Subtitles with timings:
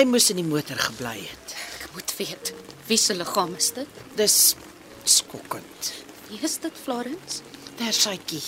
[0.00, 1.50] Jy moes in die motor gebly het.
[1.84, 2.50] Ek moet weet,
[2.88, 3.98] wie se liggaam is dit?
[4.16, 4.36] Dis
[5.04, 5.90] skokkend.
[6.30, 7.42] Wie is dit, Florence?
[7.76, 8.40] Tersytjie.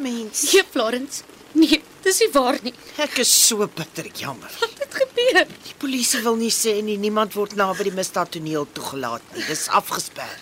[0.00, 1.20] Mens, Nee, Florence.
[1.52, 2.72] Nee, dis nie waar nie.
[3.04, 4.48] ek is so bitter jammer.
[4.62, 5.42] Wat het gebeur?
[5.66, 9.44] Die polisie wil nie sê nie niemand word naby die misdaadtoneel toegelaat nie.
[9.50, 10.32] Dis afgesper.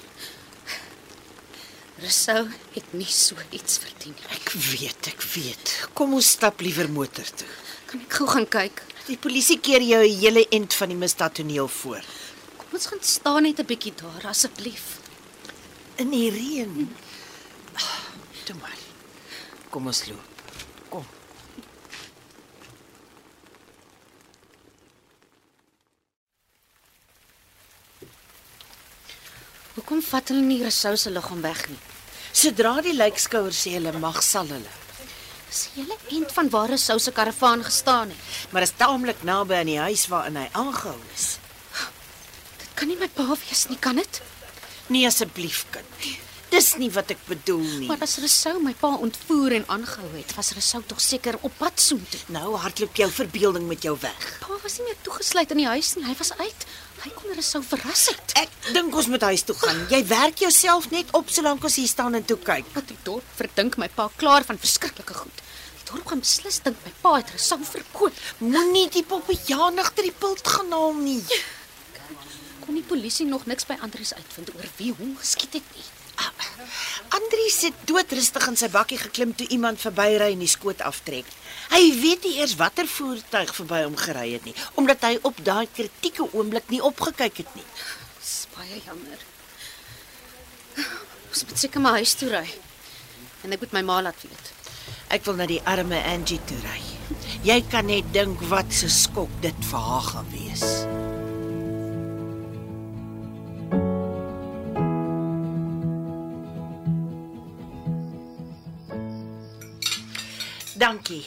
[1.99, 2.45] Rousseau
[2.77, 4.31] het nie so iets verdien nie.
[4.39, 5.75] Ek weet, ek weet.
[5.99, 7.51] Kom ons stap liewer motor toe.
[7.91, 8.85] Kan ek gou gaan kyk?
[9.07, 12.03] Die polisie keer jou 'n hele end van die misdaadtoneel voor.
[12.57, 14.99] Kom ons gaan staan net 'n bietjie daar asseblief.
[15.97, 16.97] In die reën.
[17.75, 17.99] Ah,
[18.45, 18.79] Toe maar.
[19.71, 20.25] Kom ons loop.
[20.89, 21.07] Kom.
[29.75, 31.79] Hoekom vat hulle nie Rousseau se liggaam weg nie?
[32.41, 34.73] Sodra die lijkskouer sê hulle mag sal hulle.
[35.51, 38.35] Dis die hele end van waar Rousseau se karavaan gestaan het.
[38.55, 41.27] Maar is taamlik naby aan die huis waarin hy aangehou is.
[42.61, 44.23] Dit kan nie my pa wees nie, kan dit?
[44.95, 46.30] Nee asseblief kind.
[46.51, 47.87] Dis nie wat ek bedoel nie.
[47.87, 51.79] Maar as Rousseau my pa ontvoer en aangehou het, was Rousseau tog seker op pad
[51.79, 52.21] soontoe.
[52.35, 54.25] Nou hardloop jou verbeelding met jou weg.
[54.43, 56.09] Pa was nie meer toegesluit in die huis nie.
[56.09, 56.67] Hy was uit.
[57.05, 58.35] Hy kon Rousseau verras het.
[58.43, 59.79] Ek dink ons moet huis toe gaan.
[59.93, 62.67] Jy werk jouself net op solank ons hier staan en toe kyk.
[62.75, 65.45] Wat die dorp verdink my pa klaar van verskriklike goed.
[65.79, 68.19] Die dorp gaan beslis dink my pa het Rousseau verkoop.
[68.43, 71.23] Moenie die poppejaan agter die pult gaan haal nie.
[72.67, 75.89] Kon die polisie nog niks by Andries uitvind oor wie hom geskiet het nie.
[77.17, 81.27] Andries het doodrustig in sy bakkie geklim toe iemand verbyry en die skoot aftrek.
[81.71, 85.67] Hy weet nie eers watter voertuig verby hom gery het nie, omdat hy op daai
[85.73, 87.67] kritieke oomblik nie opgekyk het nie.
[88.19, 89.27] Dis baie jammer.
[91.31, 92.47] Ons moet seker maar huis toe ry.
[93.45, 94.51] En ek moet my ma laat weet.
[95.15, 96.81] Ek wil na die arme Angie toe ry.
[97.47, 101.10] Jy kan net dink wat 'n skok dit vir haar gaan wees.
[110.91, 111.27] Dankie.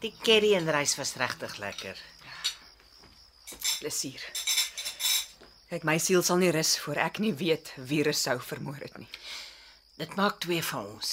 [0.00, 1.98] Die curry en rys was regtig lekker.
[3.82, 4.22] Plesier.
[5.68, 9.10] Kyk, my siel sal nie rus voor ek nie weet wie Rousseau vermoor het nie.
[10.00, 11.12] Dit maak twee van ons.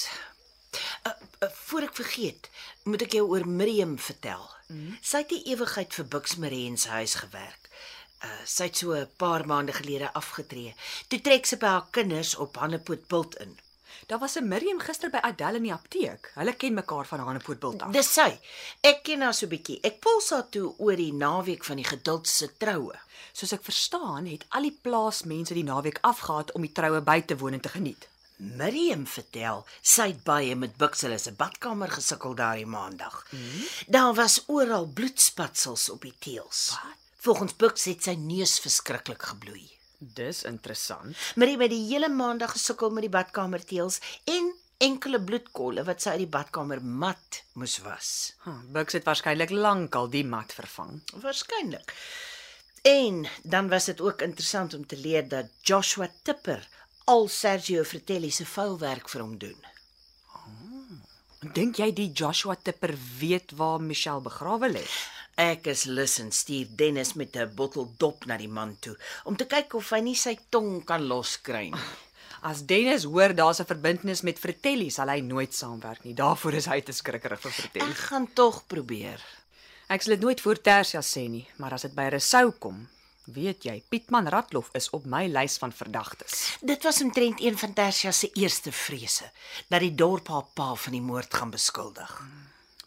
[1.04, 2.48] Uh, uh, voor ek vergeet,
[2.88, 4.48] moet ek jou oor Miriam vertel.
[4.72, 4.96] Mm.
[5.04, 7.68] Sy het die ewigheid vir Bux Marie se huis gewerk.
[8.24, 10.72] Uh, sy het so 'n paar maande gelede afgetree.
[11.12, 13.58] Toe trek sy by haar kinders op Hannepootbult in.
[14.10, 16.32] Daar was 'n Miriam gister by Adelle in die apteek.
[16.34, 17.92] Hulle ken mekaar van Hanepoortbult af.
[17.92, 18.38] Dis sy.
[18.80, 19.78] Ek ken haar so bietjie.
[19.80, 22.98] Ek puls haar toe oor die naweek van die geduld se troue.
[23.32, 27.36] Soos ek verstaan, het al die plaasmense die naweek afgehaat om die troue by te
[27.36, 28.08] woon en te geniet.
[28.36, 33.26] Miriam vertel sy het baie met Bux hulle se badkamer gesukkel daardie maandag.
[33.30, 33.66] Mm.
[33.86, 36.70] Daar was oral bloedspatsels op die teëls.
[36.70, 36.96] Wat?
[37.16, 39.79] Volgens Bux het sy neus verskriklik gebloei.
[40.00, 41.16] Dis interessant.
[41.36, 44.46] Miriam het die hele maandag gesukkel met die badkamer teëls en
[44.80, 48.10] enkele bloedkolle wat sy uit die badkamer mat moes was.
[48.46, 51.02] Huh, Bux het waarskynlik lankal die mat vervang.
[51.20, 51.92] Waarskynlik.
[52.88, 56.64] En dan was dit ook interessant om te leer dat Joshua Tipper
[57.04, 59.60] al Sergio Fratelli se vouwerk vir hom doen.
[61.40, 64.86] Dink jy die Joshua Tipper weet waar Michelle begrawe lê?
[65.40, 69.36] Ek is lus en stuur Dennis met 'n bottel dop na die man toe om
[69.36, 71.86] te kyk of hy nie sy tong kan loskry nie.
[72.50, 76.14] As Dennis hoor daar's 'n verbintenis met Fratelli, sal hy nooit saamwerk nie.
[76.14, 77.90] Daarvoor is hy te skrikkerig vir Fratelli.
[77.90, 79.20] Ek gaan tog probeer.
[79.88, 82.88] Ek sal dit nooit voor Tersia sê nie, maar as dit by Rousseau kom,
[83.24, 86.58] weet jy, Pietman Ratloff is op my lys van verdagtes.
[86.60, 89.30] Dit was omtrent een van Tersia se eerste vrese
[89.68, 92.20] dat die dorp haar pa van die moord gaan beskuldig.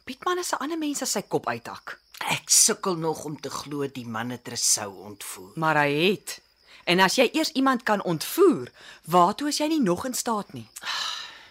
[0.04, 3.88] Pietman is 'n ander mens as sy kop uithak, Ek sukkel nog om te glo
[3.88, 5.52] die man het Rousseau ontvoer.
[5.56, 6.42] maar hy het.
[6.86, 8.72] En as jy eers iemand kan ontvoer,
[9.06, 10.68] waartoe is jy nie nog in staat nie?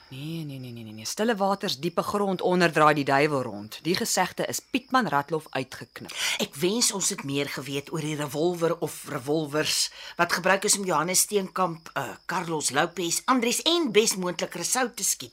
[0.08, 1.04] Nee, nee, nee, nee, nee, nee.
[1.06, 3.78] Stille waters, diepe grond onder draai die duiwel rond.
[3.82, 6.12] Die gesegde is Pietman Ratlof uitgeknip.
[6.38, 10.84] Ek wens ons het meer geweet oor die revolver of revolvers wat gebruik is om
[10.84, 15.32] Johannes Steenkamp, uh, Carlos Lopez, Andries en besmoontlik Resou te skiet.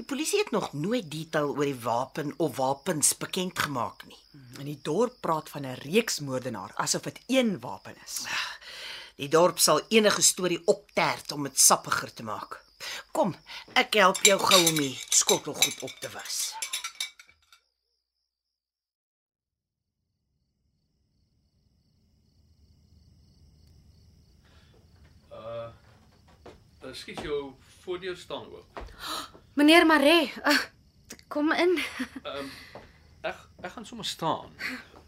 [0.00, 4.16] Die polisie het nog nooit detail oor die wapen of wapens bekend gemaak nie.
[4.56, 8.24] In die dorp praat van 'n reeksmoordenaar asof dit een wapen is.
[9.16, 12.64] Die dorp sal enige storie optert om dit sappiger te maak.
[13.12, 13.36] Kom,
[13.74, 16.54] ek help jou gou om die skottelgoed op te was.
[25.32, 25.68] Uh,
[26.92, 28.80] skiet jou voordeur staan oop.
[29.54, 30.58] Meneer Maree, uh,
[31.28, 31.78] kom in.
[32.22, 32.50] Ehm um,
[33.20, 34.52] ek ek gaan sommer staan.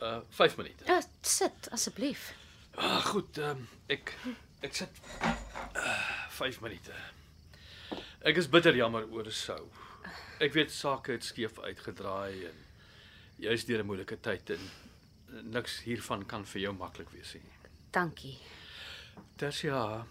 [0.03, 0.85] Uh 5 minute.
[0.87, 2.33] Ja, sit asseblief.
[2.75, 4.15] Ah, goed, ehm um, ek
[4.61, 6.93] ek sit uh 5 minute.
[8.23, 9.62] Ek is bitter jammer oor sou.
[10.43, 12.59] Ek weet sake het skeef uitgedraai en
[13.43, 14.71] jy's deur 'n moeilike tyd en
[15.55, 17.53] niks hiervan kan vir jou maklik wees nie.
[17.91, 18.38] Dankie.
[19.37, 20.05] Tersia,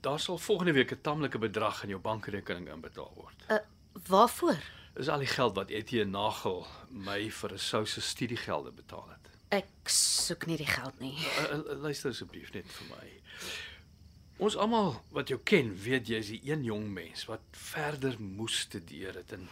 [0.00, 3.44] daar sal volgende week 'n tamelike bedrag in jou bankrekening inbetaal word.
[3.48, 3.58] Uh
[4.06, 4.58] waarvoor?
[4.94, 9.30] Dis al die geld wat Etienne Nagel my vir 'n souse studiegelde betaal het.
[9.48, 11.16] Ek soek nie die geld nie.
[11.18, 13.08] Uh, uh, luister asseblief net vir my.
[14.36, 18.58] Ons almal wat jou ken, weet jy is die een jong mens wat verder moes
[18.58, 19.48] studeer het en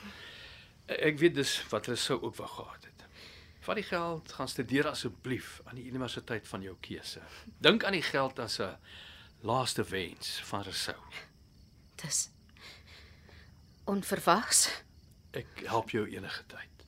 [0.86, 3.04] ek weet dis wat hulle sou ook wou gehad het.
[3.60, 7.20] Vat die geld, gaan studeer asseblief aan die universiteit van jou keuse.
[7.60, 8.76] Dink aan die geld as 'n
[9.40, 11.02] laaste wens van Rousseau.
[11.94, 12.30] Dis
[13.84, 14.82] onverwags.
[15.30, 16.86] Ek help jou enige tyd.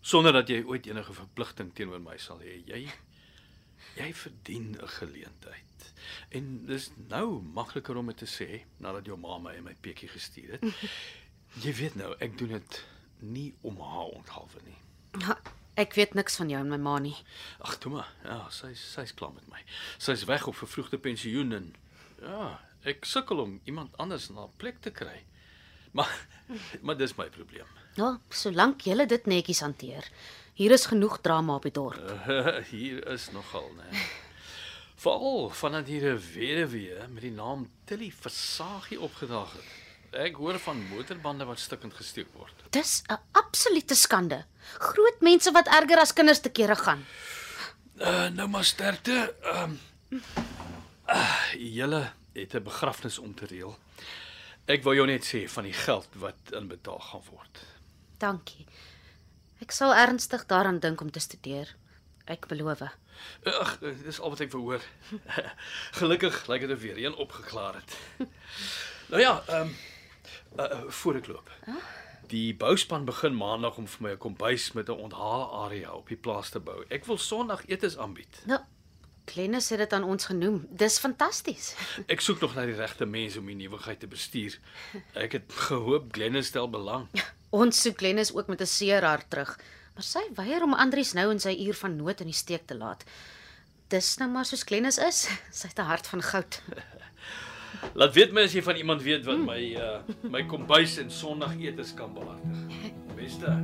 [0.00, 2.60] Sonder dat jy ooit enige verpligting teenoor my sal hê.
[2.66, 2.86] Jy
[3.96, 5.92] jy verdien 'n geleentheid.
[6.28, 10.08] En dis nou makliker om dit te sê nadat jou ma my in my peetjie
[10.08, 10.64] gestuur het.
[11.64, 12.84] Jy weet nou, ek doen dit
[13.18, 14.78] nie om haar onthalwe nie.
[15.18, 15.36] Ja,
[15.74, 17.16] ek weet niks van jou en my ma nie.
[17.58, 18.08] Ag, toe maar.
[18.24, 19.62] Ja, sy sy's klaar met my.
[19.98, 21.74] Sy's weg op vervroegde pensioen en
[22.22, 25.24] ja, ek sukkel om iemand anders na 'n plek te kry.
[25.92, 26.26] Maar
[26.84, 27.66] maar dis my probleem.
[27.94, 30.06] Ja, solank jy dit netjies hanteer.
[30.54, 31.98] Hier is genoeg drama op die dorp.
[32.28, 33.88] Uh, hier is nogal, né?
[35.00, 39.79] Veral vandat hier 'n weduwee met die naam Tilly Versagie opgedaag het.
[40.10, 42.54] Ek hoor van motorbande wat stukkend gesteek word.
[42.74, 44.44] Dis 'n absolute skande.
[44.78, 47.06] Groot mense wat erger as kinders te kere gaan.
[47.94, 49.34] Uh, nou maar sterkte.
[49.42, 49.78] Ehm
[50.10, 50.22] um,
[51.06, 53.78] uh, julle het 'n begrafnis om te reël.
[54.66, 57.58] Ek wou jou net sê van die geld wat inbetaal gaan word.
[58.18, 58.66] Dankie.
[59.60, 61.76] Ek sal ernstig daaraan dink om te studeer.
[62.24, 62.82] Ek beloof.
[63.44, 64.82] Ag, dis al wat ek wou hoor.
[66.00, 67.96] Gelukkig lyk dit of weer een opgeklaar het.
[69.12, 69.76] nou ja, ehm um,
[70.58, 71.50] uh, voor ek loop.
[72.30, 76.16] Die bouspan begin maandag om vir my 'n kombuis met 'n onthale area op die
[76.16, 76.84] plaas te bou.
[76.88, 78.42] Ek wil Sondag etes aanbied.
[78.46, 78.60] Nou,
[79.24, 80.66] Glennis het dit aan ons genoem.
[80.70, 81.74] Dis fantasties.
[82.14, 84.58] Ek soek nog na die regte mense om die nuwigheid te bestuur.
[85.14, 87.06] Ek het gehoop Glennis stel belang.
[87.50, 89.58] Ons soek Glennis ook met 'n seer hart terug,
[89.94, 92.74] maar sy weier om Andries nou in sy uur van nood in die steek te
[92.74, 93.04] laat.
[93.90, 95.28] Dis nou maar soos Glennis is.
[95.58, 96.62] Sy het 'n hart van goud.
[97.94, 99.98] Laat weet my as jy van iemand weet wat my uh
[100.30, 102.92] my kombuis en Sondag etes kan behartig.
[103.16, 103.56] Beste.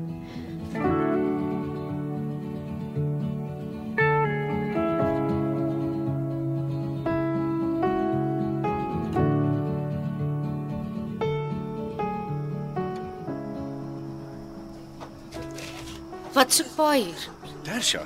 [16.37, 17.23] Wat soek pa hier?
[17.65, 18.03] Tersha.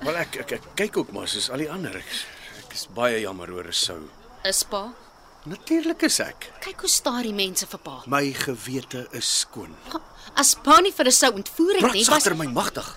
[0.00, 1.98] Wel ek, ek ek kyk ook maar soos al die ander.
[2.00, 2.14] Ek,
[2.62, 4.06] ek is baie jammer oor Resou.
[4.48, 4.86] Is pa?
[5.46, 6.48] Natuurlik is ek.
[6.64, 8.00] Kyk hoe staar die mense vir pa.
[8.10, 9.76] My gewete is skoon.
[10.34, 12.88] As pa nie vir sou ontvoer het nie, was sagter my magtig.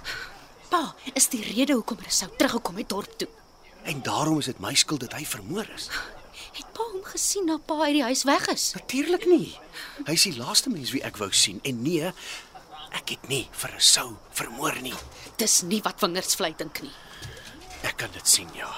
[0.70, 3.29] pa is die rede hoekom sou teruggekom het dorp toe.
[3.84, 5.89] En daarom is dit my skuld dat hy vermoor is.
[6.58, 8.72] Het pa hom gesien na pa uit die huis weg is?
[8.74, 9.53] Natuurlik nie.
[10.08, 12.10] Hy is die laaste mens wie ek wou sien en nee,
[12.98, 14.96] ek het nie vir Resou vermoor nie.
[15.38, 16.94] Dis nie wat vingers vlei dink nie.
[17.86, 18.74] Ek kan dit sien ja.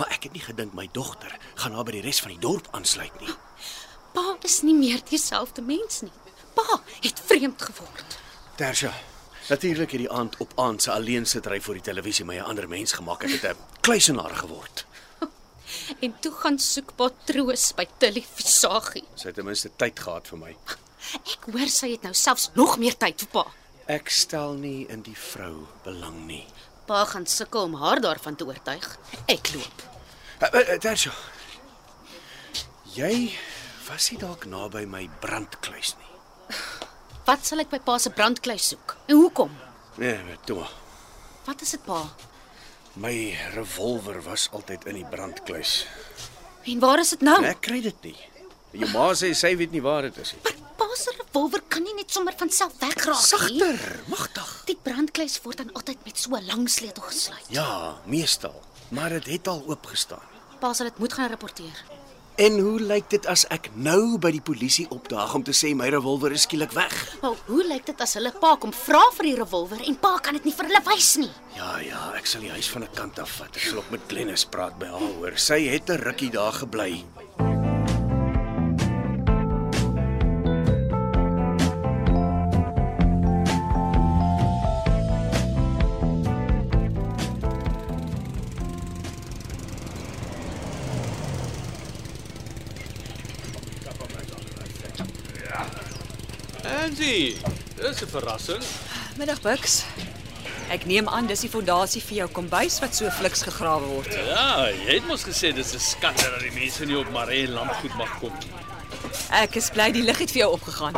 [0.00, 2.70] Maar ek het nie gedink my dogter gaan haar by die res van die dorp
[2.72, 3.34] aansluit nie.
[4.16, 6.12] Pa is nie meer dieselfde mens nie.
[6.56, 8.16] Pa het vreemd geword.
[8.56, 8.94] Tersha.
[9.50, 12.68] Natuurlik het die aand op aand se alleen sitry voor die televisie my 'n ander
[12.68, 13.24] mens gemaak.
[13.24, 14.86] Ek het 'n kluisenaar geword.
[16.04, 19.04] En toe gaan soek pa troos by Tilly Visagie.
[19.14, 20.56] Sy het ten minste tyd gehad vir my.
[21.12, 23.44] Ek hoor sy het nou selfs nog meer tyd vir pa.
[23.86, 26.46] Ek stel nie in die vrou belang nie.
[26.90, 28.86] Pa gaan sukkel om haar daarvan te oortuig.
[29.30, 29.82] Ek loop.
[30.42, 31.12] Uh, uh, Tersha.
[32.96, 33.30] Jy
[33.90, 36.10] Was hy dalk naby my brandkluis nie?
[37.26, 38.94] Wat sal ek by pa se brandkluis soek?
[39.10, 39.50] En hoekom?
[39.98, 40.74] Nee, toe maar.
[41.48, 42.04] Wat is dit pa?
[43.02, 43.14] My
[43.56, 45.72] revolver was altyd in die brandkluis.
[46.70, 47.38] En waar is dit nou?
[47.50, 48.16] Ek kry dit nie.
[48.78, 50.42] Jou ma sê sy weet nie waar dit is nie.
[50.46, 53.30] Maar pa se revolver kan nie net sommer van self wegraak nie.
[53.32, 54.29] Sagter, magtig.
[54.82, 57.46] Brandkluis word dan altyd met so 'n lang sleutel gesluit.
[57.48, 60.28] Ja, meestal, maar dit het al oopgestaan.
[60.58, 61.84] Pa sal dit moet gaan rapporteer.
[62.36, 65.88] En hoe lyk dit as ek nou by die polisie opdaag om te sê my
[65.88, 66.94] revolver is skielik weg?
[67.20, 70.32] Maar hoe lyk dit as hulle pa kom vra vir die revolver en pa kan
[70.38, 71.30] dit nie vir hulle wys nie?
[71.56, 73.56] Ja, ja, ek sal die huis van 'n kant af vat.
[73.56, 75.36] Ek sal ook met Glennis praat by haar hoor.
[75.36, 77.04] Sy het 'n rukkie daar gebly.
[96.70, 97.36] Angie,
[97.76, 98.62] dis 'n verrassing.
[99.16, 99.82] Middag Bux.
[100.68, 104.14] Ek neem aan dis die fondasie vir jou kombuis wat so fliks gegrawe word.
[104.14, 107.94] Ja, jy het mos gesê dis 'n skande dat die mense nie op Maree landgoed
[107.96, 108.52] mag kom nie.
[109.30, 110.94] Ek is bly die lig het vir jou opgegaan.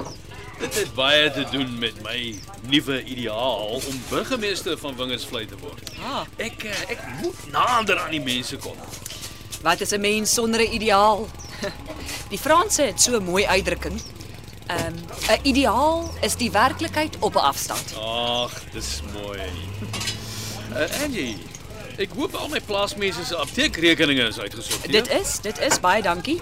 [0.58, 2.38] Dit het baie te doen met my
[2.68, 5.90] nuwe ideaal om burgemeester van Wingersvlei te word.
[6.04, 6.26] Ah.
[6.36, 8.76] Ek eh, ek moet nader aan die mense kom.
[9.62, 11.28] Wat is 'n mens sonder 'n ideaal?
[12.32, 14.00] Die Franse het so 'n mooi uitdrukking.
[14.72, 14.94] Ehm,
[15.28, 17.94] 'n ideaal is die werklikheid op 'n afstand.
[17.96, 19.40] Ag, dis mooi.
[20.72, 21.36] Uh, Angie,
[21.96, 24.92] ek hoop al my plaasmense se apteekrekeninge is uitgesorteer.
[24.92, 26.40] Dit is, dit is baie dankie.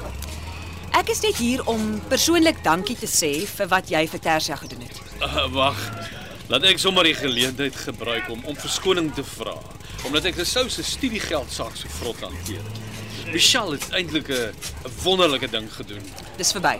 [0.90, 4.80] Ek is net hier om persoonlik dankie te sê vir wat jy vir Tersia gedoen
[4.80, 5.00] het.
[5.20, 5.90] Uh, Wag.
[6.46, 9.54] Laat ek sommer die geleentheid gebruik om om verskoning te vra,
[10.04, 12.62] omdat ek Rousseau se studiegeld saak so vrot hanteer.
[13.32, 14.54] Michelle het eintlik 'n
[15.02, 16.02] wonderlike ding gedoen.
[16.36, 16.78] Dis verby.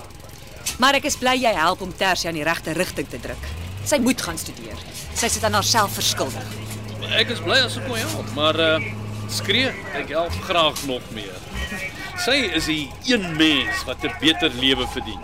[0.79, 3.45] Maar ek is bly jy help om Tersia in die regte rigting te druk.
[3.85, 4.79] Sy moet gaan studeer.
[5.15, 6.47] Sy sit aan haarself verskuldig.
[7.11, 8.79] Ek is bly as ek kon help, maar uh
[9.31, 11.37] skree, ek help graag nog meer.
[12.21, 15.21] Sy is die een mens wat 'n beter lewe verdien.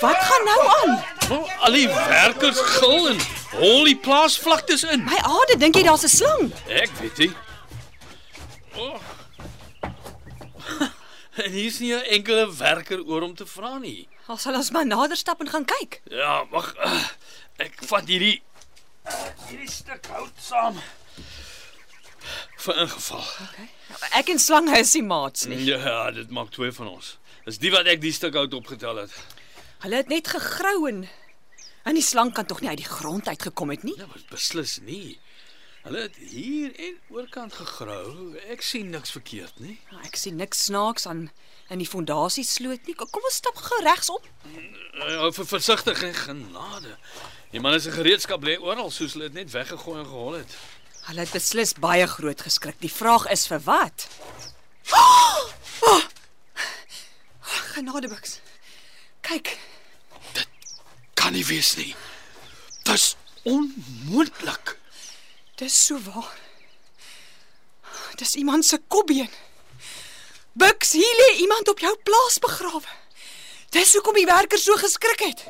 [0.00, 1.04] Wat gaan nou aan?
[1.28, 5.04] Nou, al die werkers gil en hol die plaasvlaktes in.
[5.04, 6.52] My aarde, dink jy daar's 'n slang?
[6.68, 7.32] Ek weet nie.
[8.76, 9.00] Oh.
[11.36, 14.08] En hier's nie 'n enkele werker oor om te vra nie.
[14.28, 16.00] Ons sal ons maar nader stap en gaan kyk.
[16.10, 16.74] Ja, wag.
[16.78, 17.08] uh,
[17.58, 18.42] Ek vat hierdie
[19.48, 20.78] hierdie stuk hout saam.
[22.64, 23.24] Vir ingeval.
[24.16, 25.58] Ek en slange is nie maats nie.
[25.68, 27.18] Ja, dit maak twee van ons.
[27.44, 29.12] Dis die wat ek die stuk hout opgetel het.
[29.84, 31.08] Hulle het net gegrou en
[31.84, 33.94] en die slang kan tog nie uit die grond uitgekom het nie.
[33.98, 35.18] Ja, beslis nie.
[35.84, 38.32] Hulle het hier en oorkant gegrou.
[38.48, 39.74] Ek sien niks verkeerd nie.
[40.06, 41.26] Ek sien niks snaaks aan
[41.72, 42.94] in die fondasie sloot nie.
[42.96, 44.24] Kom ons stap gou regsom.
[44.96, 46.94] Ja, vir versigtig en genade.
[47.52, 50.56] Die man se gereedskap lê oral soos hulle dit net weggegooi en gehol het.
[51.10, 52.80] Hulle het beslis baie groot geskrik.
[52.80, 54.08] Die vraag is vir wat?
[54.94, 55.52] Oh!
[55.88, 56.02] Oh!
[57.74, 58.38] Genadebuks.
[59.24, 59.56] Kyk,
[61.24, 61.94] Kan nie wees nie.
[62.84, 63.14] Dis
[63.48, 64.74] onmoontlik.
[65.54, 66.38] Dis so waar.
[68.14, 69.30] Dis iemand se kopbeen.
[70.52, 72.90] Buks, hier lê iemand op jou plaas begrawe.
[73.74, 75.46] Dis hoekom die werkers so geskrik het.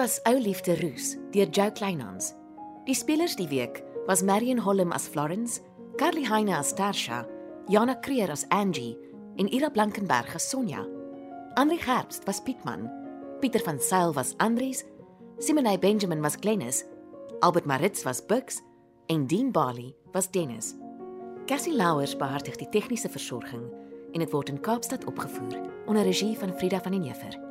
[0.00, 2.32] Was Ou Liefde Roos deur Jo Kleinhans.
[2.86, 5.60] Die spelers die week was Marion Holm as Florence,
[5.98, 7.26] Carly Heine as Tarsha,
[7.68, 8.96] Jana Creer as Angie
[9.36, 10.86] en Ira Blankenberg as Sonja.
[11.58, 12.88] Andri Gerbst was Pietman,
[13.42, 14.84] Pieter van Sail was Andries,
[15.38, 16.84] Simone Benjamin was Glennis,
[17.42, 18.62] Albert Maritz was Bux
[19.10, 20.76] en Dean Bali was Dennis.
[21.46, 23.68] Cassie Louwers beheer die tegniese versorging
[24.14, 27.49] en dit word in Kaapstad opgevoer onder regie van Frida van den Heever.